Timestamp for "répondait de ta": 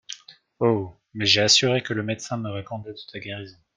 2.49-3.19